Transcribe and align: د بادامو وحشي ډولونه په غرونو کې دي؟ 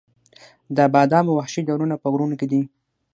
د 0.77 0.77
بادامو 0.93 1.31
وحشي 1.35 1.61
ډولونه 1.67 1.95
په 1.99 2.07
غرونو 2.13 2.35
کې 2.39 2.47
دي؟ 2.51 2.61